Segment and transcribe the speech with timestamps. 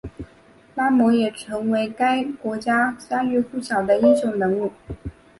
[0.73, 4.71] 拉蒙也成为该国家喻户晓的英雄人物。